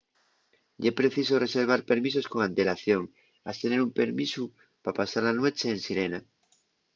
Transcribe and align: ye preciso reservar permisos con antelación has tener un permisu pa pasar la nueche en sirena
ye 0.83 0.91
preciso 0.99 1.41
reservar 1.45 1.81
permisos 1.91 2.29
con 2.31 2.39
antelación 2.41 3.01
has 3.47 3.57
tener 3.63 3.79
un 3.85 3.91
permisu 3.99 4.43
pa 4.83 4.91
pasar 4.99 5.21
la 5.23 5.33
nueche 5.39 5.65
en 5.75 5.79
sirena 5.85 6.19